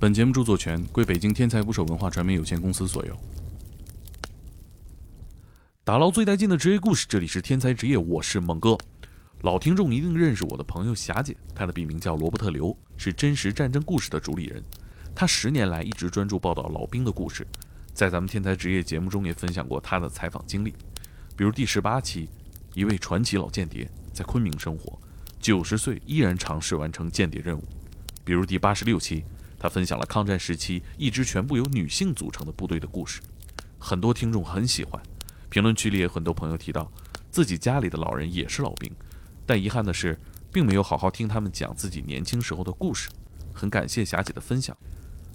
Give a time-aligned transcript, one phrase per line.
[0.00, 3.16] 本节目著作权归北京天才捕手文化传媒有限公司所有。
[5.84, 8.76] 打捞最带劲的职业故事，这里是天才职业，我是猛哥。
[9.42, 14.62] 老听众一定认识我的朋友霞姐，她的笔名叫罗伯特刘，是真实战争故事的主理人。
[15.14, 17.46] 她十年来一直专注报道老兵的故事，
[17.94, 20.74] 在咱们天才职业节目中也分享过她的采访经历，
[21.36, 22.28] 比如第十八期，
[22.74, 24.98] 一位传奇老间谍在昆明生活，
[25.38, 27.62] 九十岁依然尝试完成间谍任务；
[28.24, 29.24] 比如第八十六期。
[29.58, 33.20] 他分享了抗战时期一支全部由女性组成的部队的故事，
[33.78, 35.00] 很多听众很喜欢。
[35.48, 36.90] 评论区里也很多朋友提到，
[37.30, 38.90] 自己家里的老人也是老兵，
[39.46, 40.18] 但遗憾的是，
[40.52, 43.08] 并没有好好听他们讲自己年轻时候的故事。
[43.52, 44.76] 很感谢霞姐的分享，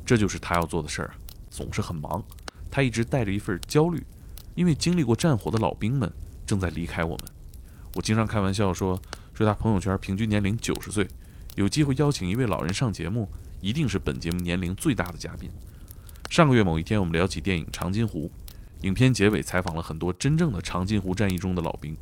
[0.06, 1.16] 这就是他要做的事儿啊，
[1.50, 2.22] 总是很忙。
[2.70, 4.06] 他一直带着一份焦虑，
[4.56, 6.12] 因为经历过战火的老兵们
[6.46, 7.28] 正在离开我们。
[7.96, 9.02] 我经常开玩笑说，
[9.34, 11.08] 说他朋友圈平均年龄九十岁，
[11.56, 13.30] 有机会邀请一位老人上节目。
[13.62, 15.52] 一定是本节目年龄最大的嘉宾。
[16.30, 18.32] 上个月某一天，我们聊起电影《长津湖》，
[18.88, 21.94] 影片结尾采访了很多真正的长津湖战役中的老兵。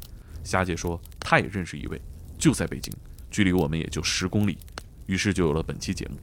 [0.44, 2.00] 霞姐说，她也认识一位，
[2.38, 2.94] 就在北京，
[3.32, 4.56] 距离我们也就十公里。
[5.08, 6.18] 于是就有了本期节目。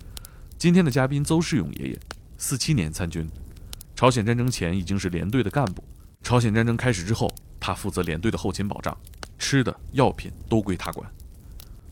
[0.57, 1.99] 今天的嘉宾邹世勇爷爷，
[2.39, 3.29] 四七年参军，
[3.97, 5.83] 朝鲜战争前已经是连队的干部。
[6.23, 8.97] 朝鲜战争开始之后，他负责连队的后勤保障，
[9.37, 11.11] 吃的药品都归他管。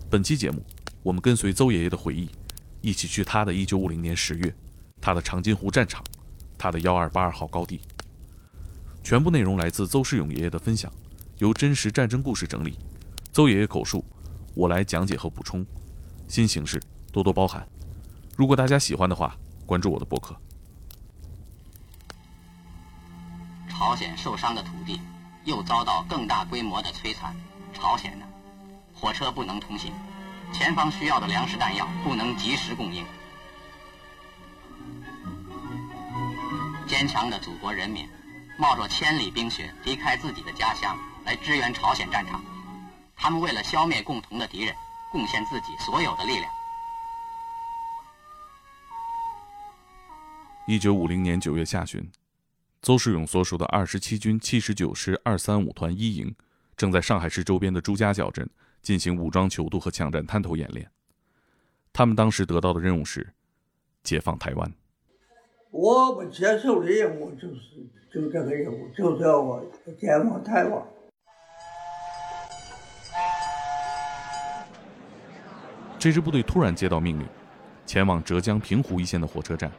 [0.09, 0.65] 本期节目，
[1.03, 2.29] 我们跟随邹爷爷的回忆。
[2.81, 4.53] 一起去他的一九五零年十月，
[5.01, 6.03] 他的长津湖战场，
[6.59, 7.81] 他的幺二八二号高地。
[9.05, 10.93] 全部内容来自邹世勇爷爷的分享，
[11.39, 12.77] 由真实战争故事整理，
[13.33, 14.05] 邹爷爷口述，
[14.55, 15.65] 我来讲解和补充。
[16.27, 17.65] 新形式，多多包涵。
[18.37, 20.37] 如果大家喜欢的话，关注我的博客。
[23.69, 25.01] 朝鲜受伤的土地
[25.45, 27.37] 又遭到更大规模的摧残，
[27.73, 28.27] 朝鲜呢，
[28.93, 29.93] 火车不能通行。
[30.53, 33.05] 前方需要的粮食弹药不能及时供应，
[36.87, 38.09] 坚强的祖国人民
[38.59, 42.45] 冒着千里冰雪离开自己的家乡来支援朝鲜战场，
[43.17, 44.75] 他们为了消灭共同的敌人，
[45.11, 46.45] 贡献自己所有的力量。
[50.69, 52.09] 一九五零年九月下旬，
[52.83, 56.33] 邹世勇所属的二十七军七十九师二三五团一营
[56.77, 58.49] 正在上海市周边的朱家角镇。
[58.83, 60.91] 进行武装泅渡和抢占滩头演练，
[61.93, 63.33] 他们当时得到的任务是
[64.03, 64.73] 解放台湾。
[65.71, 67.61] 我们接受的任务就是
[68.13, 69.65] 就这个任务，就是要我
[69.99, 70.83] 解放台湾。
[75.99, 77.27] 这支部队突然接到命令，
[77.87, 79.71] 前往浙江平湖一线的火车站。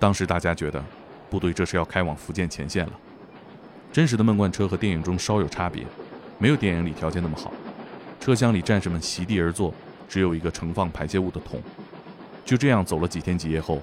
[0.00, 0.84] 当时大家觉得，
[1.30, 2.92] 部队这是要开往福建前线了。
[3.92, 5.86] 真实的闷罐车和电影中稍有差别，
[6.38, 7.52] 没有电影里条件那么好。
[8.26, 9.72] 车厢里，战士们席地而坐，
[10.08, 11.60] 只有一个盛放排泄物的桶。
[12.44, 13.78] 就这样走了几天几夜后，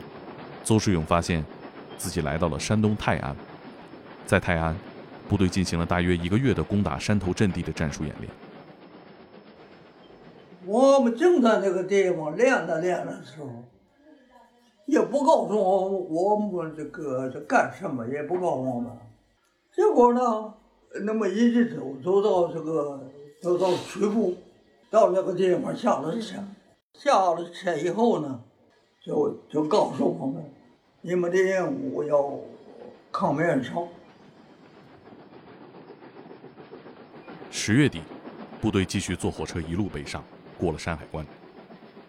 [0.66, 1.42] 邹世勇发现
[1.98, 3.34] 自己来到了山东泰安。
[4.26, 4.76] 在泰安，
[5.30, 8.30] 部队进行了大约一个月的攻打山头阵地的战术演练。
[10.66, 13.64] 我们正在那个地方练着练的时候，
[14.86, 18.92] 也不告诉我我们这个这干什么，也不告诉我们。
[19.74, 20.54] 结果呢，
[21.06, 23.00] 那么一直走，走到这个。
[23.44, 24.38] 走到曲阜，
[24.90, 26.42] 到那个地方下了车，
[26.94, 28.42] 下了车以后呢，
[29.06, 30.42] 就就告诉我们，
[31.02, 32.40] 你们的任务要
[33.12, 33.86] 抗美援朝。
[37.52, 38.02] 十月底，
[38.62, 40.24] 部队继续坐火车一路北上，
[40.58, 41.26] 过了山海关。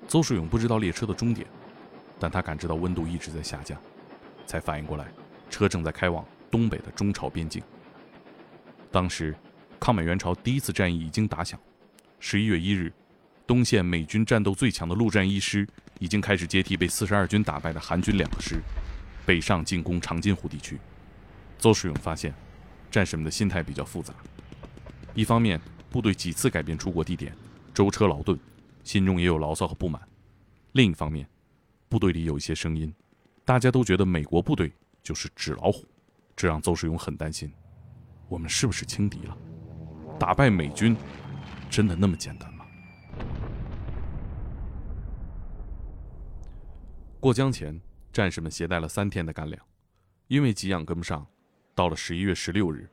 [0.06, 1.44] 邹世勇不知道列车的终点，
[2.20, 3.76] 但他感知到温度一直在下降，
[4.46, 5.08] 才反应过来，
[5.50, 7.60] 车正在开往东北的中朝边境。
[8.92, 9.34] 当时。
[9.84, 11.60] 抗美援朝第一次战役已经打响。
[12.18, 12.90] 十一月一日，
[13.46, 15.68] 东线美军战斗最强的陆战一师
[15.98, 18.62] 已经开始接替被四十二军打败的韩军两个师，
[19.26, 20.80] 北上进攻长津湖地区。
[21.58, 22.32] 邹世勇发现，
[22.90, 24.14] 战士们的心态比较复杂。
[25.12, 27.36] 一方面，部队几次改变出国地点，
[27.74, 28.38] 舟车劳顿，
[28.84, 30.00] 心中也有牢骚和不满；
[30.72, 31.28] 另一方面，
[31.90, 32.90] 部队里有一些声音，
[33.44, 34.72] 大家都觉得美国部队
[35.02, 35.84] 就是纸老虎，
[36.34, 37.52] 这让邹世勇很担心：
[38.30, 39.36] 我们是不是轻敌了？
[40.18, 40.96] 打败美军，
[41.68, 42.64] 真的那么简单吗？
[47.20, 47.80] 过江前，
[48.12, 49.60] 战士们携带了三天的干粮，
[50.28, 51.26] 因为给养跟不上，
[51.74, 52.88] 到了十一月十六日，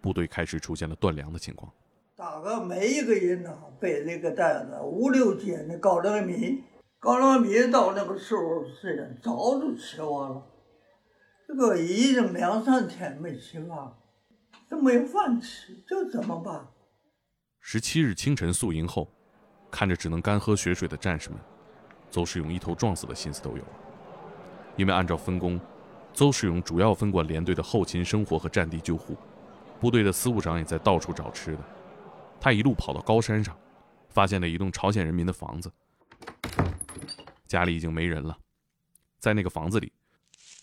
[0.00, 1.72] 部队开始出现了断粮的情况。
[2.16, 6.62] 大概每一个人呢，背那个袋子五六斤的高粱米，
[6.98, 10.46] 高粱米到那个时候是早就吃完了，
[11.46, 13.92] 这个已经两三天没吃饭。
[14.72, 16.66] 都没有饭吃，这怎么办？
[17.60, 19.06] 十七日清晨宿营后，
[19.70, 21.38] 看着只能干喝血水的战士们，
[22.10, 23.68] 邹世勇一头撞死的心思都有了。
[24.78, 25.60] 因为按照分工，
[26.14, 29.14] 邹世勇主要分管连队的后勤生活和战地救护，
[29.78, 31.58] 部队的司务长也在到处找吃的。
[32.40, 33.54] 他一路跑到高山上，
[34.08, 35.70] 发现了一栋朝鲜人民的房子，
[37.46, 38.38] 家里已经没人了。
[39.18, 39.92] 在那个房子里，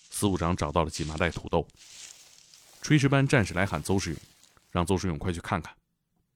[0.10, 1.68] 司务长找到了几麻袋土豆。
[2.90, 4.20] 炊事班战士来喊邹世勇，
[4.72, 5.72] 让邹世勇快去看看。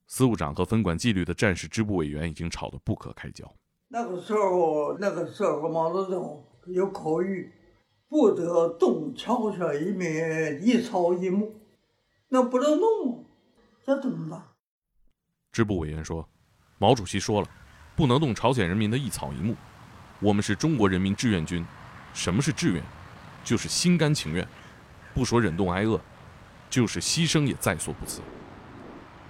[0.05, 3.51] 司务长和分管纪律的战士支部委员已经吵得不可开交。
[3.87, 7.49] 那个时候，那个时候毛泽东有口谕，
[8.07, 10.07] 不得动朝鲜一民
[10.61, 11.59] 一草一木，
[12.29, 13.25] 那不能动，
[13.83, 14.43] 这怎么办？
[15.51, 16.29] 支部委员说
[16.77, 17.47] ：“毛主席说了，
[17.95, 19.55] 不能动朝鲜人民的一草一木。
[20.19, 21.65] 我们是中国人民志愿军，
[22.13, 22.83] 什么是志愿？
[23.43, 24.47] 就是心甘情愿，
[25.15, 25.99] 不说忍冻挨饿，
[26.73, 28.19] 就是牺牲也在所不辞。”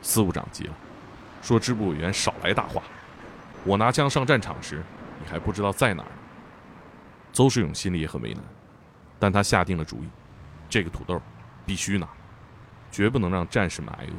[0.02, 0.78] 司务长急了，
[1.42, 2.82] 说：“支部委员少来大话。
[3.66, 4.82] 我拿枪上战场时，
[5.20, 6.12] 你还不知道在哪儿。”
[7.34, 8.42] 邹世勇心里也很为难，
[9.20, 10.10] 但他下定了主意：
[10.70, 11.22] 这个土豆
[11.66, 12.08] 必须拿，
[12.90, 14.14] 绝不能让战士们挨饿。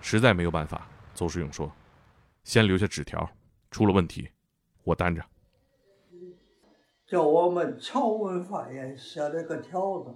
[0.00, 1.70] 实在没有办法，邹世勇说
[2.42, 3.30] ：“先留下纸条，
[3.70, 4.28] 出了问题，
[4.82, 5.24] 我担着。”
[7.06, 10.12] 叫我们侨文发言写了个条子，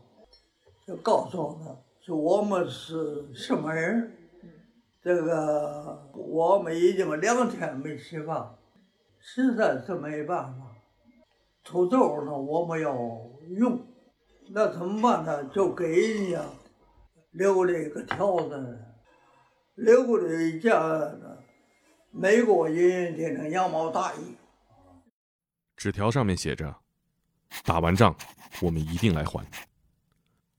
[0.90, 4.12] 就告诉他，说我们是什么人。
[5.00, 8.58] 这个我们已经两天没吃饭，
[9.20, 10.66] 实在是没办法。
[11.62, 12.92] 土豆呢，我们要
[13.56, 13.80] 用，
[14.48, 15.44] 那怎么办呢？
[15.44, 16.44] 就给人家
[17.30, 18.86] 留了一个条子。
[19.76, 20.76] 留了一件
[22.10, 24.36] 美国人的那羊毛大衣，
[25.76, 26.74] 纸条上面写着
[27.64, 28.14] ：“打完仗，
[28.60, 29.46] 我们一定来还。”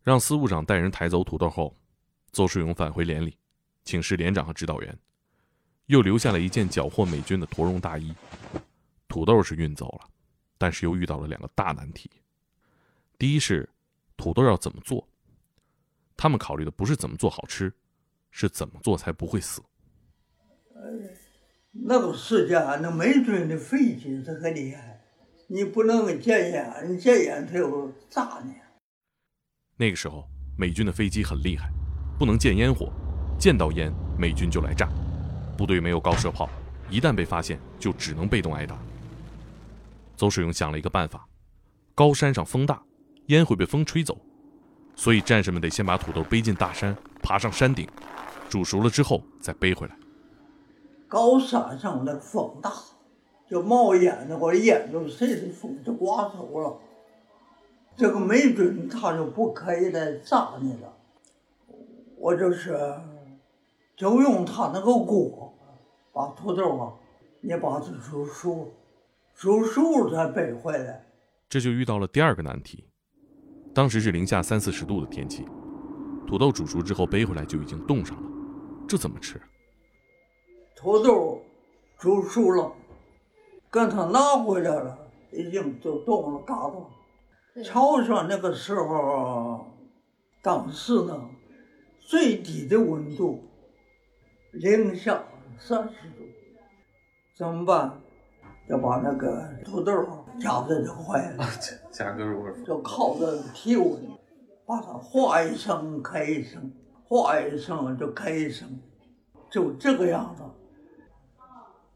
[0.04, 1.76] 让司务长带人抬走土豆后，
[2.32, 3.38] 邹世勇返回连里，
[3.84, 4.98] 请示连长和指导员，
[5.86, 8.14] 又留下了一件缴获美军的驼绒大衣。
[9.08, 10.10] 土豆是运走了，
[10.58, 12.10] 但是又遇到了两个大难题。
[13.18, 13.70] 第一是
[14.18, 15.08] 土豆要怎么做？
[16.18, 17.74] 他们考虑的不是怎么做好吃。
[18.34, 19.62] 是怎么做才不会死？
[21.74, 25.02] 那个时间，那美军的飞机是很厉害，
[25.48, 28.54] 你不能戒烟，你戒烟它就炸你。
[29.82, 31.68] 那个时候，美军的飞机很厉害，
[32.20, 32.94] 不能见烟火，
[33.40, 34.88] 见到烟，美军就来炸。
[35.58, 36.48] 部队没有高射炮，
[36.88, 38.78] 一旦被发现，就只能被动挨打。
[40.16, 41.28] 邹世勇想了一个办法：
[41.96, 42.80] 高山上风大，
[43.30, 44.16] 烟会被风吹走，
[44.96, 47.88] 所以战士们得先把土豆背进大山，爬上山顶。
[48.50, 49.98] 煮熟了之后再背回来。
[51.08, 52.72] 高山上的风大，
[53.50, 56.80] 就冒烟的话，烟就随着风就刮走了。
[57.96, 60.94] 这个没准他就不可以再炸你了。
[62.18, 62.78] 我就是
[63.96, 65.54] 就用他那个锅，
[66.12, 66.94] 把土豆啊，
[67.42, 68.72] 你把它煮熟，
[69.36, 71.06] 煮熟了再背回来。
[71.50, 72.86] 这就遇到了第二个难题，
[73.74, 75.46] 当时是零下三四十度的天气，
[76.26, 78.30] 土豆煮熟之后背回来就已经冻上了。
[78.88, 79.42] 这怎么吃？
[80.76, 81.42] 土豆
[81.98, 82.72] 煮熟了，
[83.70, 84.98] 跟他拿回来了，
[85.32, 86.78] 已经就冻了嘎子。
[87.64, 89.66] 朝鲜那个时候，
[90.42, 91.20] 当时呢，
[92.00, 93.44] 最低的温度
[94.54, 95.24] 零下
[95.60, 96.24] 三十度，
[97.38, 98.00] 怎么办？
[98.70, 99.94] 要把那个土豆
[100.40, 101.44] 夹在这怀里，
[101.92, 104.00] 加根窝，就靠着体温，
[104.66, 106.72] 把它化一声开一声。
[107.04, 108.80] 化一声就开一声，
[109.50, 110.44] 就这个样子。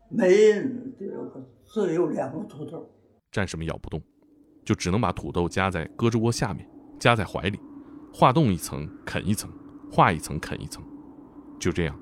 [0.09, 2.85] 每人这个只有两个土豆。
[3.31, 4.01] 战士们咬不动，
[4.65, 6.67] 就只能把土豆夹在胳肢窝下面，
[6.99, 7.59] 夹在怀里，
[8.11, 9.49] 化冻一层啃一层，
[9.91, 10.83] 化一层啃一层。
[11.59, 11.97] 就这样，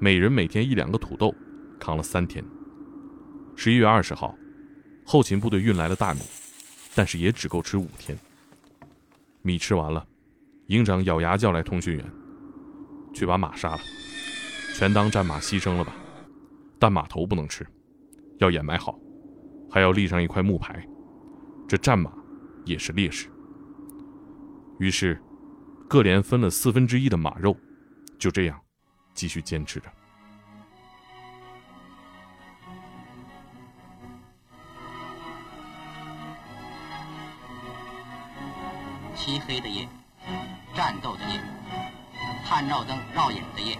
[0.00, 1.32] 每人每天一两个土豆，
[1.78, 2.44] 扛了三天。
[3.54, 4.36] 十一月二十号，
[5.06, 6.20] 后勤部队运来了大米，
[6.94, 8.18] 但是也只够吃五天。
[9.42, 10.04] 米吃完了，
[10.66, 12.04] 营长咬牙叫来通讯员。
[13.12, 13.80] 去把马杀了，
[14.74, 15.94] 全当战马牺牲了吧。
[16.78, 17.66] 但马头不能吃，
[18.38, 18.98] 要掩埋好，
[19.70, 20.86] 还要立上一块木牌。
[21.70, 22.10] 这战马
[22.64, 23.30] 也是烈士。
[24.80, 25.22] 于是，
[25.88, 27.56] 各连分了四分之一的马肉，
[28.18, 28.60] 就这样
[29.14, 29.88] 继续坚持着。
[39.14, 39.88] 漆黑的夜，
[40.74, 41.40] 战斗的夜。
[42.44, 43.78] 探照灯绕眼的夜，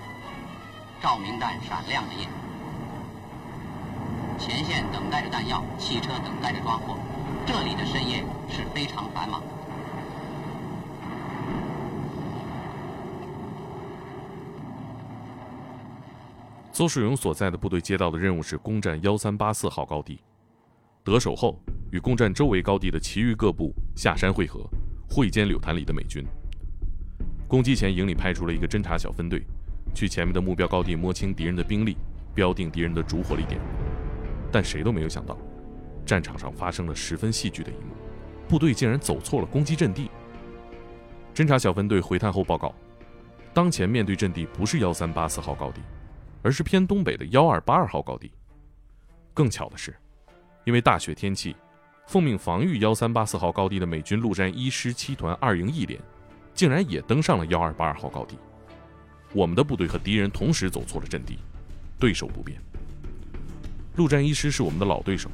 [1.03, 2.29] 照明弹闪亮的夜，
[4.39, 6.97] 前线等待着弹药，汽车等待着抓获，
[7.53, 9.43] 这里的深夜是非常繁忙。
[16.73, 20.21] 邹世勇所在的部队接到的任务是攻占幺三八四号高地，
[21.03, 21.59] 得手后
[21.91, 24.61] 与攻占周围高地的其余各部下山会合，
[25.09, 26.25] 会歼柳潭里的美军。
[27.49, 29.43] 攻击前，营里派出了一个侦察小分队，
[29.93, 31.97] 去前面的目标高地摸清敌人的兵力，
[32.33, 33.61] 标定敌人的主火力点。
[34.53, 35.37] 但谁都没有想到，
[36.11, 37.95] 战场上发生了十分戏剧的一幕：
[38.49, 40.11] 部队竟然走错了攻击阵地。
[41.33, 42.75] 侦察小分队回探后报告，
[43.55, 45.81] 当前面对阵地不是幺三八四号高地，
[46.43, 48.29] 而是偏东北的幺二八二号高地。
[49.33, 49.95] 更巧的是，
[50.65, 51.55] 因为大雪天气，
[52.09, 56.01] 奉命防御幺三八四号高地的美军陆战一师七团二营一连，
[56.55, 58.37] 竟然也登上了幺二八二号高地。
[59.33, 61.39] 我们的部队和敌人同时走错了阵地，
[62.01, 62.61] 对手不变。
[63.95, 65.31] 陆战一师是我们的老对手，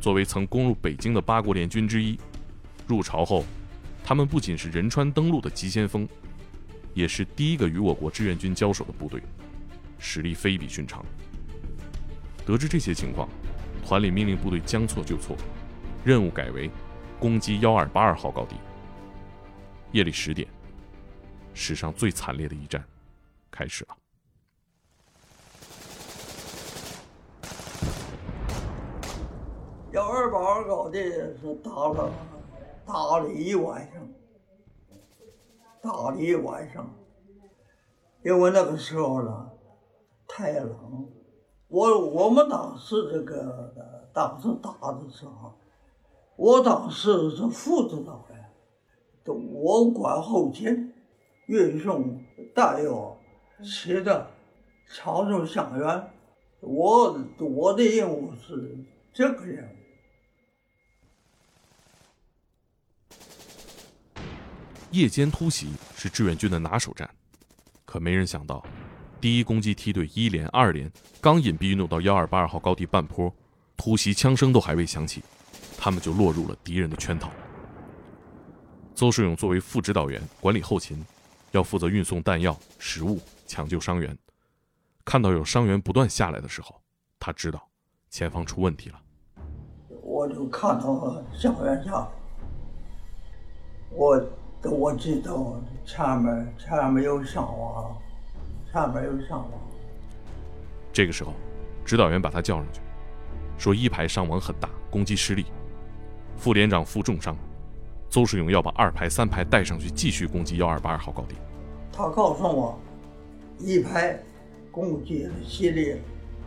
[0.00, 2.18] 作为曾攻入北京的八国联军之一，
[2.86, 3.44] 入朝后，
[4.02, 6.08] 他们不仅是仁川登陆的急先锋，
[6.94, 9.22] 也是第一个与我国志愿军交手的部队，
[9.98, 11.04] 实力非比寻常。
[12.46, 13.28] 得知这些情况，
[13.84, 15.36] 团里命令部队将错就错，
[16.02, 16.70] 任务改为
[17.18, 18.56] 攻击幺二八二号高地。
[19.92, 20.48] 夜里十点，
[21.52, 22.82] 史上最惨烈的一战
[23.50, 23.99] 开始了。
[29.92, 32.12] 幺二八二高地是打了
[32.86, 34.08] 打了一晚上，
[35.82, 36.88] 打了一晚上，
[38.22, 39.50] 因为那个时候呢
[40.28, 41.08] 太冷。
[41.66, 43.74] 我我们当时这个
[44.14, 45.54] 当时打的时候，
[46.36, 50.92] 我当时是副指导员，我管后勤、
[51.46, 52.16] 运送
[52.54, 53.16] 弹药、
[53.64, 54.28] 吃的、
[54.88, 56.10] 抢救伤员。
[56.60, 58.78] 我我的任务是
[59.12, 59.79] 这个任务。
[64.92, 67.08] 夜间突袭是志愿军的拿手战，
[67.84, 68.64] 可没人想到。
[69.20, 73.32] 第一攻击梯队一连、二连刚隐蔽运动到幺二八二号高地半坡，
[73.76, 75.22] 突袭枪声都还未响起，
[75.76, 77.30] 他们就落入了敌人的圈套。
[78.94, 81.04] 邹世勇作为副指导员，管理后勤，
[81.52, 84.16] 要负责运送弹药、食物、抢救伤员。
[85.04, 86.80] 看到有伤员不断下来的时候，
[87.18, 87.68] 他知道
[88.08, 89.00] 前方出问题了。
[90.02, 92.08] 我就看到伤员下，
[93.90, 94.18] 我
[94.64, 97.96] 我知道前面前面有伤亡。
[98.72, 99.50] 前面有伤亡。
[100.92, 101.32] 这个时候，
[101.84, 102.80] 指导员把他叫上去，
[103.58, 105.46] 说：“一排伤亡很大，攻击失利，
[106.36, 107.36] 副连长负重伤。
[108.08, 111.34] 邹世勇要把二排、三排带上去，继续攻击幺二八二号高地。”
[111.92, 112.78] 他告诉我，
[113.58, 114.16] 一排
[114.70, 115.96] 攻击失利，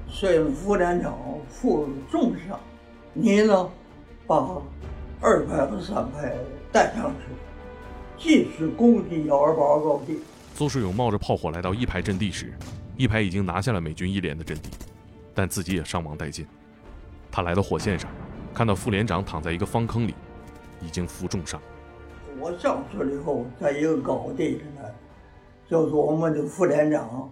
[0.08, 1.18] 所以副连长
[1.50, 2.58] 负重伤。
[3.12, 3.70] 你呢，
[4.26, 4.62] 把
[5.20, 6.34] 二排和三排
[6.72, 7.34] 带上去，
[8.24, 10.18] 继续攻击幺二八二高地。
[10.56, 12.54] 邹世勇冒着炮火来到一排阵地时，
[12.96, 14.70] 一排已经拿下了美军一连的阵地，
[15.36, 16.48] 但自己也伤亡殆尽。
[17.30, 18.10] 他来到火线上，
[18.54, 20.16] 看到副连长躺在一个方坑里，
[20.82, 21.60] 已经负重伤。
[22.40, 24.90] 我上去了以后，在一个高地上呢，
[25.68, 27.30] 就是我们的副连长，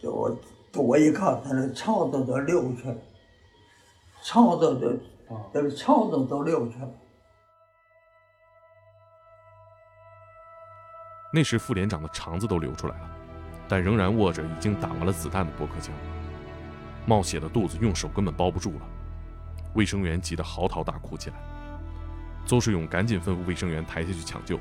[0.00, 0.38] 就
[0.76, 3.00] 我一看，他那肠子都流出来了，
[4.22, 6.92] 肠子都，那个肠子都流出来了。
[11.30, 13.10] 那时副连长的肠子都流出来了，
[13.68, 15.94] 但仍然握着已经打完了子弹的驳壳枪，
[17.06, 18.80] 冒血的肚子用手根本包不住了。
[19.74, 21.36] 卫生员急得嚎啕大哭起来。
[22.46, 24.58] 邹世勇赶紧吩咐卫生员抬下去抢救，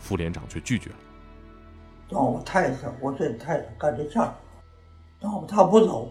[0.00, 0.96] 副连长却拒绝了。
[2.10, 4.34] 让我抬下，我这抬赶紧下。
[5.20, 6.10] 然后他不走，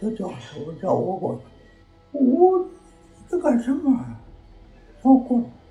[0.00, 1.42] 就叫手叫我过去。
[2.12, 2.66] 我
[3.28, 4.04] 这干什么？
[5.02, 5.61] 我过来，过来，过来，过来。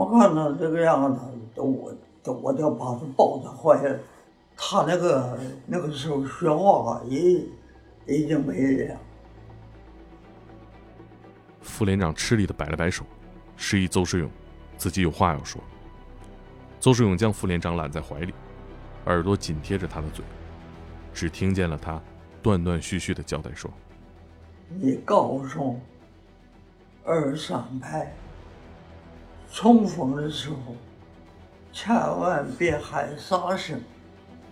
[0.00, 1.20] 我看他这个样子，
[1.54, 3.98] 都我都我就把他抱着怀里。
[4.56, 7.46] 他那个那个时候说话已
[8.06, 8.96] 已经没人。
[11.60, 13.04] 副连长吃力的摆了摆手，
[13.58, 14.30] 示意邹世勇
[14.78, 15.60] 自己有话要说。
[16.80, 18.32] 邹世勇将副连长揽在怀里，
[19.04, 20.24] 耳朵紧贴着他的嘴，
[21.12, 22.00] 只听见了他
[22.40, 23.70] 断断续续的交代说
[24.80, 25.78] ：“你告诉
[27.04, 28.10] 二三排。”
[29.52, 30.76] 冲锋的时候，
[31.72, 33.80] 千万别喊杀声。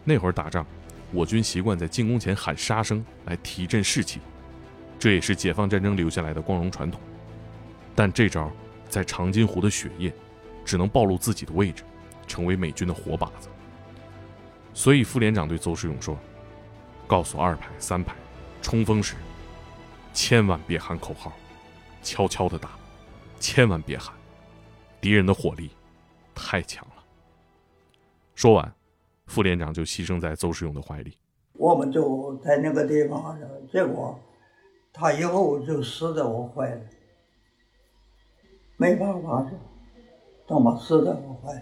[0.05, 0.67] 那会儿打仗，
[1.13, 4.21] 我军习惯在进攻前喊杀声来提振士气，
[4.99, 7.01] 这也是解放战争留下来的光荣传统。
[7.95, 8.51] 但这招
[8.89, 10.13] 在长津湖的雪夜，
[10.65, 11.85] 只能暴露自己的位置，
[12.27, 13.49] 成为美军的活靶子。
[14.75, 16.17] 所以副连长对邹世勇说
[17.07, 18.15] ：“告诉二排、三排，
[18.63, 19.15] 冲锋时
[20.13, 21.33] 千万别喊口号，
[22.03, 22.71] 悄悄的打，
[23.39, 24.13] 千万别喊。”
[25.01, 25.71] 敌人的火力
[26.35, 27.05] 太强了。
[28.35, 28.75] 说完，
[29.27, 31.17] 副连长就牺牲在邹世勇的怀里。
[31.55, 33.39] 我们就在那个地方，
[33.71, 34.19] 结果
[34.93, 36.83] 他以后就死在我怀里，
[38.77, 39.51] 没办法的，
[40.47, 41.61] 他妈死在我怀里。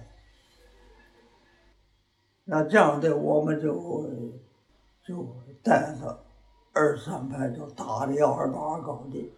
[2.44, 4.38] 那这样的我们就
[5.04, 6.24] 就带着
[6.72, 9.32] 二三排就打的幺二八二高地。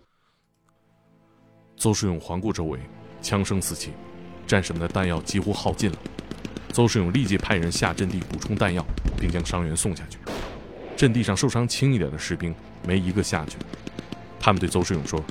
[1.77, 2.81] 邹世勇环顾周围，
[3.21, 3.93] 枪声四起，
[4.47, 5.99] 战士们的弹药几乎耗尽了。
[6.73, 8.85] 邹世勇立即派人下阵地补充弹药，
[9.19, 10.19] 并将伤员送下去。
[10.97, 12.55] 阵地上受伤轻一点的士兵
[12.87, 13.57] 没一个下去。
[14.39, 15.23] 他们对邹世勇说：“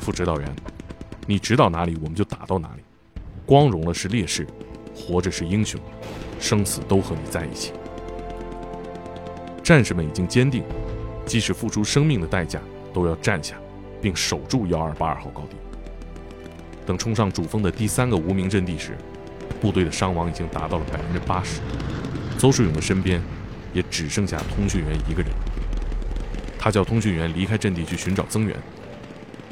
[0.00, 0.54] 副指导员，
[1.26, 2.82] 你指导哪里，我们就打到哪里。
[3.44, 4.46] 光荣了是烈士，
[4.94, 5.80] 活着是英雄，
[6.38, 7.72] 生死都和你在一起。”
[9.62, 10.64] 战士们已经坚定，
[11.26, 12.60] 即使付出生命的代价，
[12.92, 13.56] 都要站下，
[14.00, 15.56] 并守住幺二八二号高地。
[16.90, 18.98] 等冲上主峰的第三个无名阵地时，
[19.60, 21.60] 部队的伤亡已经达到了百分之八十。
[22.36, 23.22] 邹世勇的身边
[23.72, 25.30] 也只剩下通讯员一个人。
[26.58, 28.56] 他叫通讯员离开阵地去寻找增援，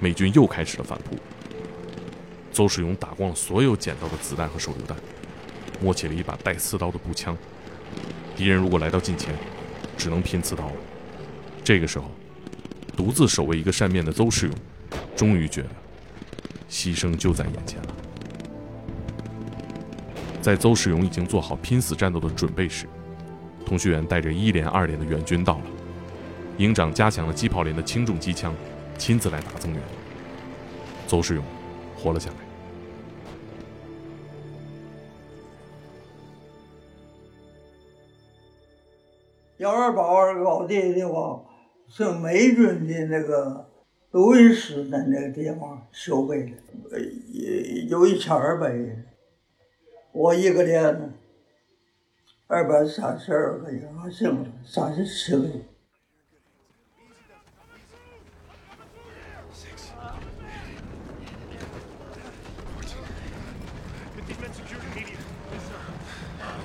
[0.00, 1.16] 美军又开始了反扑。
[2.52, 4.96] 邹世勇打光了所有捡到的子弹和手榴弹，
[5.80, 7.38] 摸起了一把带刺刀的步枪。
[8.34, 9.32] 敌人如果来到近前，
[9.96, 10.72] 只能拼刺刀了。
[11.62, 12.10] 这个时候，
[12.96, 14.54] 独自守卫一个扇面的邹世勇，
[15.14, 15.68] 终于觉得
[16.68, 17.88] 牺牲就在眼前了。
[20.40, 22.86] 在邹世勇已经做好拼死战斗的准备时，
[23.66, 25.64] 通讯员带着一连、二连的援军到了。
[26.58, 28.54] 营长加强了机炮连的轻重机枪，
[28.96, 29.80] 亲自来打增援。
[31.06, 31.44] 邹世勇
[31.96, 32.36] 活了下来。
[39.58, 41.42] 幺二八二高地的话，
[41.88, 43.68] 是美军的那个
[44.10, 46.56] 路易斯在那个地方修备的，
[46.92, 46.98] 呃，
[47.88, 49.04] 有一千二百人，
[50.12, 51.12] 我一个连
[52.46, 55.62] 二百三十二个人，还剩三十七个人。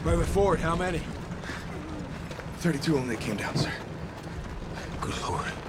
[0.06, 1.00] Right way forward, how many?
[2.60, 3.72] 32 only came down, sir.
[5.00, 5.63] Good lord.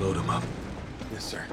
[0.00, 0.42] Load them up.
[1.14, 1.42] Yes, sir.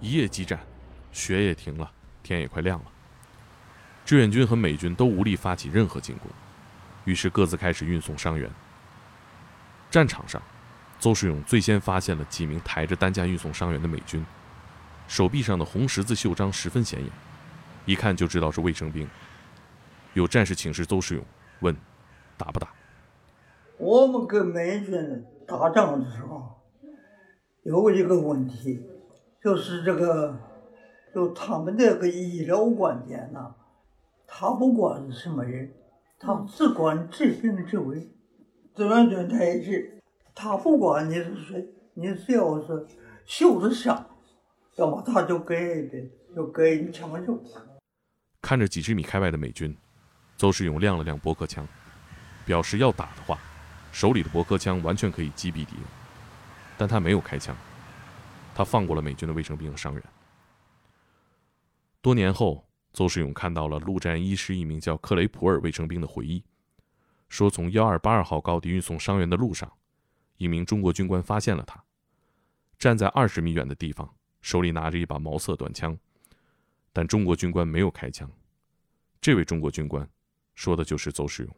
[0.00, 0.60] 一夜激战，
[1.10, 1.90] 雪也停了，
[2.22, 2.84] 天也快亮了。
[4.04, 6.30] 志愿军和美军都无力发起任何进攻。
[7.06, 8.48] 于是各自开始运送伤员。
[9.90, 10.40] 战场上，
[11.00, 14.24] 邹世勇最先发现了几名抬着担架运送伤员的美军，
[15.08, 17.10] 手臂上的红十字袖章十分显眼，
[17.86, 19.08] 一看就知道是卫生兵。
[20.12, 21.24] 有战士请示邹世勇，
[21.60, 21.74] 问
[22.36, 22.68] ：“打不打？”
[23.78, 26.60] 我们跟美军打仗的时候，
[27.62, 28.86] 有一个问题，
[29.42, 30.38] 就是这个，
[31.14, 33.54] 就他们这个医疗观点呐，
[34.26, 35.72] 他不管是什么人。
[36.20, 38.10] 他只管治病治危，
[38.74, 40.02] 志愿军他也是，
[40.34, 42.86] 他不管你是谁，你只要是
[43.24, 44.04] 受着伤，
[44.78, 47.42] 要么他就给的，就给你抢救。
[48.40, 49.76] 看着几十米开外的美军，
[50.36, 51.66] 邹世勇亮了亮驳壳枪，
[52.46, 53.38] 表示要打的话，
[53.90, 55.84] 手里的驳壳枪完全可以击毙敌人，
[56.76, 57.56] 但他没有开枪，
[58.54, 60.02] 他放过了美军的卫生兵和伤员。
[62.00, 62.64] 多年后。
[62.90, 66.42] 邹世勇看到了陆战一师一名叫克雷普尔卫生兵的回忆，
[67.28, 69.70] 说从幺二八二号高地运送伤员的路上，
[70.38, 71.84] 一名中国军官发现了他，
[72.76, 75.98] 站在二十米远的地方，手里拿着一把毛瑟短枪，
[76.92, 78.30] 但中国军官没有开枪。
[79.20, 80.08] 这位中国军官，
[80.54, 81.56] 说的就是邹世勇。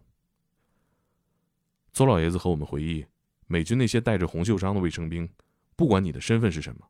[1.93, 3.05] 邹老爷子和我们回忆，
[3.47, 5.29] 美军那些带着红袖章的卫生兵，
[5.77, 6.89] 不管你的身份是什么，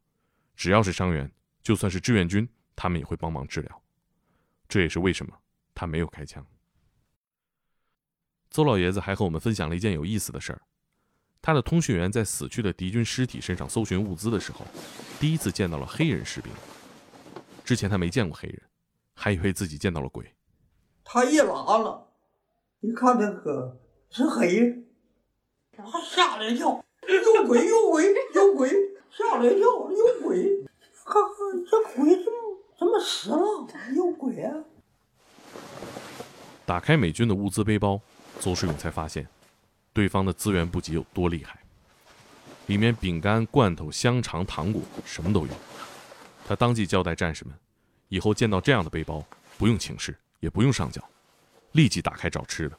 [0.55, 1.31] 只要是伤员，
[1.63, 3.83] 就算是志愿军，他们也会帮忙治疗。
[4.69, 5.37] 这也是为什么
[5.75, 6.47] 他没有开枪。
[8.51, 10.63] 邹老爷子还和我们分享了一件有意思的事儿：
[11.43, 14.65] 他的通讯员在死去的敌军尸体身上搜寻物资的时候，
[15.19, 16.53] 第一次见到了黑人士兵。
[17.65, 18.61] 之前他没见过黑人，
[19.15, 20.35] 还以为自己见到了鬼。
[21.05, 22.09] 他一拉了，
[22.81, 23.79] 一看那个
[24.11, 24.87] 是黑人，
[25.77, 28.71] 他吓了一跳，有鬼有鬼有鬼，
[29.11, 30.67] 吓了一跳，有鬼，
[31.05, 32.51] 看看这鬼怎么？
[32.79, 33.67] 怎么死了？
[33.95, 34.55] 有鬼啊！
[36.65, 38.01] 打开美军的物资背包，
[38.39, 39.29] 邹世勇才发现，
[39.93, 41.59] 对方的资源补给有多厉害。
[42.67, 45.53] 里面饼干、罐头、香肠、糖果，什么都有。
[46.47, 47.55] 他当即交代战士们，
[48.09, 49.25] 以后见到这样的背包，
[49.59, 51.03] 不用请示，也不用上缴，
[51.73, 52.79] 立即打开找吃的，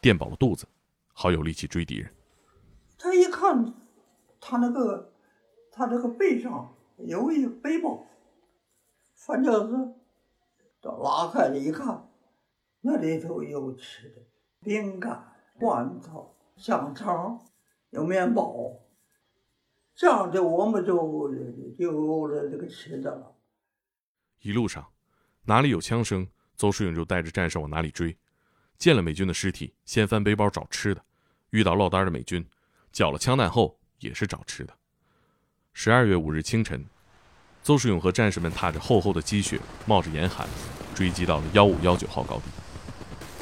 [0.00, 0.66] 垫饱了肚子，
[1.14, 2.12] 好有力气追敌人。
[2.98, 3.74] 他一看，
[4.40, 5.12] 他那个，
[5.70, 8.06] 他这个背上有一个背包，
[9.14, 9.94] 反正是
[10.82, 12.08] 这拉开了一看，
[12.82, 14.22] 那里头有吃的，
[14.62, 17.40] 饼干、罐头、香肠，
[17.90, 18.80] 有面包，
[19.94, 20.94] 这样的我们就
[21.76, 23.34] 就有了这个吃的了。
[24.40, 24.86] 一路上，
[25.44, 28.16] 哪里有枪声，邹世勇就带着战士往哪里追。
[28.78, 31.00] 见了美军的尸体，先翻背包找吃的；
[31.50, 32.44] 遇到落单的美军，
[32.90, 34.74] 缴了枪弹后也是找吃的。
[35.72, 36.84] 十二月五日清晨，
[37.62, 40.48] 邹世勇和战士们踏着厚厚的积雪，冒着严寒，
[40.94, 42.44] 追击到了幺五幺九号高地。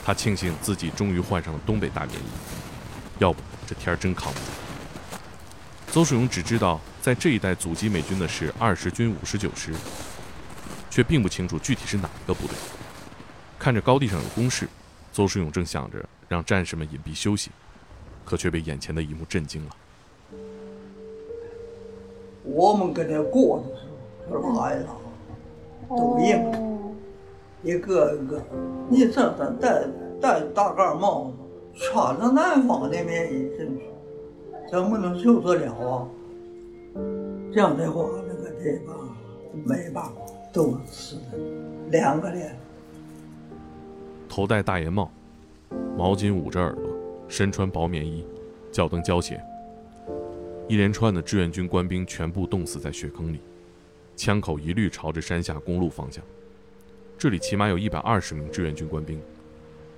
[0.04, 2.24] 他庆幸自己终于换上了东北大棉衣，
[3.20, 4.46] 要不这天儿真扛不住。
[5.92, 9.72] 邹世勇只知道，在这一带阻击美军的是二十军五十九师。
[10.90, 12.56] 却并不清楚具体是哪一个部队。
[13.60, 14.68] 看着高地上有工事，
[15.12, 17.52] 邹世勇正想着让战士们隐蔽休息，
[18.24, 19.70] 可却被眼前的一幕震惊了。
[22.42, 23.86] 我们跟那过的时
[24.28, 24.88] 候，这拉一拉，
[25.88, 26.94] 都硬，
[27.62, 28.42] 一个一个。
[28.88, 29.86] 你这这戴
[30.20, 31.36] 戴大盖帽子，
[31.80, 33.84] 穿着南方的棉衣进去，
[34.70, 36.06] 怎么能受得了啊？
[37.50, 39.08] 这样的话，那个地方
[39.64, 40.12] 没办法。
[40.52, 41.38] 都是的，
[41.92, 42.58] 两个脸，
[44.28, 45.08] 头戴大檐帽，
[45.96, 46.84] 毛巾捂着耳朵，
[47.28, 48.26] 身穿薄棉衣，
[48.72, 49.40] 脚蹬胶鞋。
[50.66, 53.38] 一连串的志愿军官兵全部冻死在雪坑里，
[54.16, 56.22] 枪口一律朝着山下公路方向。
[57.16, 59.22] 这里起码有一百二十名志愿军官兵。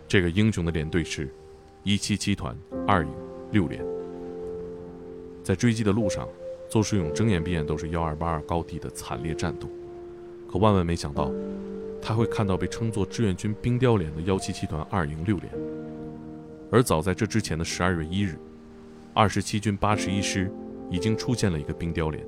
[0.06, 1.30] 这个英雄的连队是
[1.84, 3.12] 一七七团二营
[3.50, 3.84] 六连。
[5.42, 6.28] 在追击的路上，
[6.70, 9.68] 邹世勇睁眼闭眼都是幺二八二高地的惨烈战斗。
[10.48, 11.32] 可万万没想到，
[12.00, 15.52] 他会看到被称作志愿军冰雕连的幺七七团二营六连。
[16.70, 18.38] 而早在这之前的十二月一日，
[19.12, 20.50] 二十七军八十一师
[20.90, 22.24] 已经出现了一个冰雕连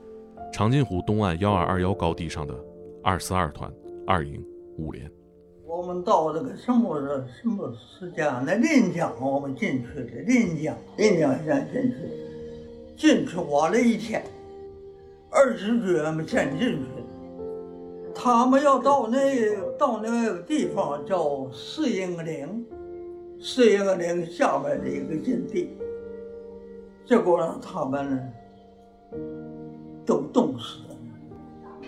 [0.52, 2.58] ——长津湖东岸幺二二幺高地上的
[3.02, 3.70] 二四二团
[4.06, 4.42] 二营
[4.78, 5.10] 五连。
[5.66, 7.00] 我们到这个什么
[7.40, 8.26] 什么时间？
[8.46, 11.96] 那临江我们进去的，临江临江县进去，
[12.96, 14.22] 进去玩了一天，
[15.30, 16.84] 二十军我们先进去。
[18.14, 22.66] 他们要到那到那个地方叫四营岭，
[23.40, 25.70] 四营岭下面的一个阵地，
[27.06, 28.20] 结果让他们呢
[30.04, 30.94] 都冻死了，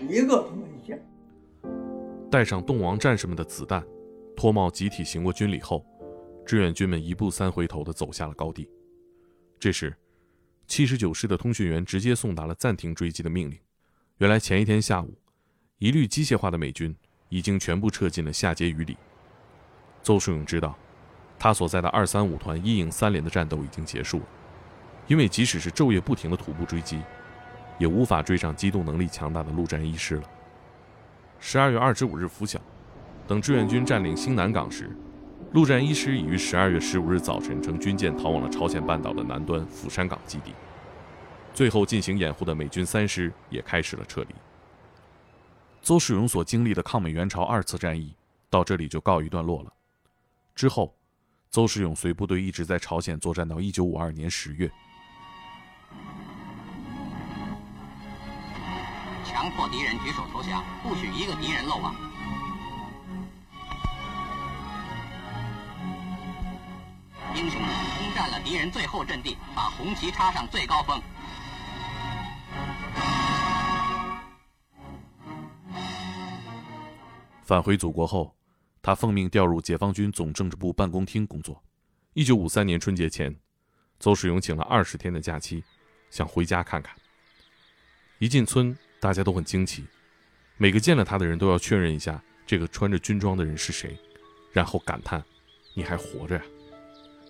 [0.09, 1.01] 一个都没见。
[2.37, 3.83] 带上洞王战士们的子弹，
[4.35, 5.83] 脱帽集体行过军礼后，
[6.45, 8.69] 志愿军们一步三回头地走下了高地。
[9.59, 9.91] 这时，
[10.67, 13.57] 七十九师的通讯员直接送达了暂停追击的命令。
[14.19, 15.17] 原来前一天下午。
[15.79, 16.95] 一律机械化的美军
[17.29, 18.95] 已经全部撤进了下碣隅里。
[20.03, 20.77] 邹树勇知道，
[21.39, 24.25] 他所在的二三五团一营三连的战斗已经结束了，
[25.07, 27.01] 因为即使是昼夜不停的徒步追击，
[27.79, 30.23] 也无法追上机动能力强大的陆战一师了。
[31.39, 32.59] 十二月二十五日拂晓，
[33.27, 34.89] 等志愿军占领新南港时，
[35.53, 40.53] 陆战一师已于十二月十五日早晨乘军舰逃往了朝鲜半岛的南端釜山港基地。
[41.53, 44.35] 最后进行掩护的美军三师也开始了撤离。
[45.81, 48.13] 邹世勇所经历的抗美援朝二次战役
[48.49, 49.71] 到这里就告一段落了。
[50.53, 50.93] 之后，
[51.49, 54.69] 邹世勇随部队一直在朝鲜作战到一九五二年十月，
[59.27, 61.93] 强迫敌人举手投降，不许一个敌人漏网。
[67.35, 70.99] 英雄们攻占了敌人最后阵地，把红旗插上最高峰。
[77.43, 78.35] 返回祖国后，
[78.81, 81.61] 他奉命调入解放军总政治部办公厅工作。
[82.13, 83.37] 一九五三年春节前，
[83.99, 85.63] 邹世勇请了二十天的假期，
[86.09, 86.95] 想回家看看。
[88.17, 89.85] 一进村，大家都很惊奇，
[90.57, 93.97] 每个见了他的人都要确认一下这个穿着军装的人是谁，
[94.51, 95.23] 然后感叹
[95.75, 96.43] ：“你还活着呀！”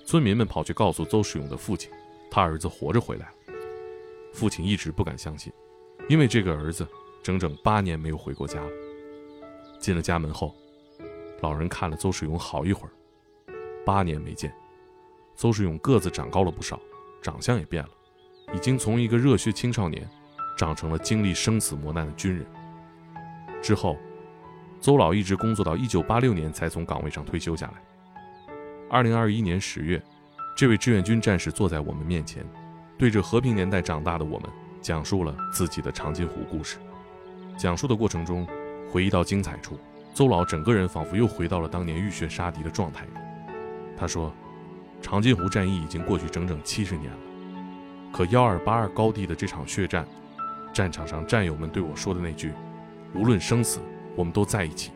[0.05, 1.91] 村民们跑去告诉邹世勇的父亲，
[2.31, 3.33] 他儿子活着回来了。
[4.33, 5.51] 父亲一直不敢相信，
[6.07, 6.87] 因为这个儿子
[7.21, 8.71] 整整八年没有回过家了。
[9.79, 10.55] 进了家门后，
[11.41, 12.91] 老人看了邹世勇好一会儿。
[13.85, 14.53] 八年没见，
[15.35, 16.79] 邹世勇个子长高了不少，
[17.21, 17.89] 长相也变了，
[18.53, 20.09] 已经从一个热血青少年，
[20.57, 22.45] 长成了经历生死磨难的军人。
[23.61, 23.95] 之后，
[24.81, 27.73] 邹老一直工作到一九八六年才从岗位上退休下来。
[28.89, 30.01] 二零二一年十月，
[30.55, 32.43] 这位志愿军战士坐在我们面前，
[32.97, 34.49] 对着和平年代长大的我们
[34.81, 36.77] 讲述了自己的长津湖故事。
[37.57, 38.45] 讲述的过程中。
[38.89, 39.77] 回忆到精彩处，
[40.13, 43.05] 邹老整个人仿佛又回到了当年浴血杀敌的状态。
[43.97, 44.33] 他说
[45.03, 47.17] ：“长津湖战役已经过去整整七十年了，
[48.13, 50.07] 可幺二八二高地的这场血战，
[50.73, 52.53] 战场上战友们对我说的那句
[53.15, 53.79] “无论生死，
[54.15, 54.91] 我们都在一起”，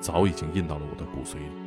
[0.00, 1.61] 早已经印到了我的骨髓里。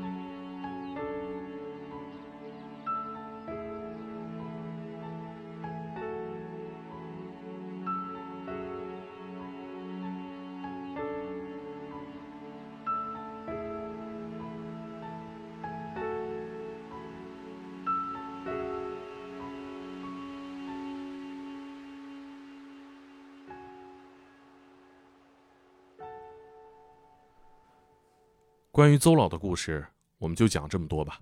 [28.75, 29.85] 关于邹老的故事，
[30.17, 31.17] 我们就讲这么多吧。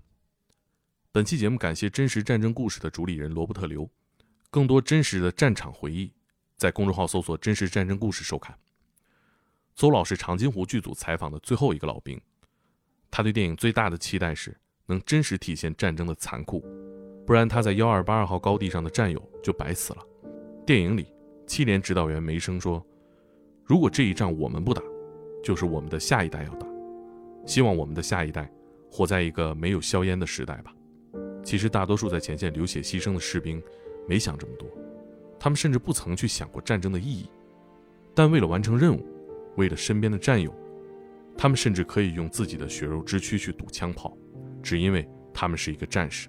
[1.12, 3.88] 本期节目感谢真实战争故事的主理人罗伯特刘，
[4.50, 6.12] 更多真实的战场回忆，
[6.56, 8.58] 在公众号搜索“真实战争故事”收看。
[9.76, 12.20] 邹老是长津湖剧组采访的最后一个老兵，
[13.08, 16.58] 他对电影最大的期待是能真实体现战争的残酷，
[17.24, 20.04] 不然他在幺二八二号高地上的战友就白死了。
[20.66, 21.06] 电影里，
[21.46, 22.84] 七连指导员梅生说
[23.62, 24.82] ：“如果这一仗我们不打，
[25.44, 26.66] 就是我们的下一代要打。”
[27.46, 28.50] 希望我们的下一代
[28.90, 30.72] 活在一个没有硝烟的时代吧。
[31.44, 33.62] 其实，大多数在前线流血牺牲的士兵
[34.08, 34.66] 没想这么多，
[35.38, 37.28] 他们甚至不曾去想过战争的意义。
[38.14, 39.04] 但为了完成任务，
[39.56, 40.54] 为了身边的战友，
[41.36, 44.16] 他们甚至可以用自己的血肉之躯去堵枪炮，
[44.62, 46.28] 只因为他们是一个战士。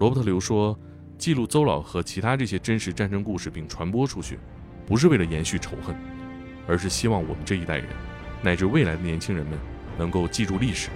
[0.00, 0.76] 罗伯特刘说
[1.16, 4.38] ：“记录邹老和其他这些真实战争故事并传播出去，
[4.84, 5.94] 不是为了延续仇恨，
[6.66, 7.86] 而是希望我们这一代人，
[8.42, 9.56] 乃至未来的年轻人们。”
[9.98, 10.88] 能够记住历史，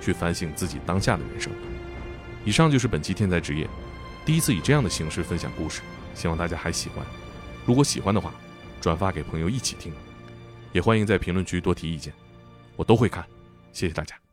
[0.00, 1.52] 去反省自己当下的人生。
[2.44, 3.68] 以上就是本期天才职业
[4.24, 5.82] 第一次以这样的形式分享故事，
[6.14, 7.04] 希望大家还喜欢。
[7.66, 8.32] 如果喜欢的话，
[8.80, 9.92] 转发给朋友一起听，
[10.72, 12.12] 也欢迎在评论区多提意见，
[12.76, 13.24] 我都会看。
[13.72, 14.27] 谢谢大家。